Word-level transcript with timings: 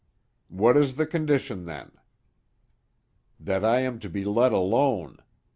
"What 0.49 0.77
is 0.77 0.95
the 0.95 1.05
condition 1.05 1.65
then?" 1.65 1.91
"That 3.39 3.63
I 3.63 3.81
am 3.81 3.99
to 3.99 4.09
be 4.09 4.23
let 4.25 4.51
alone. 4.51 5.17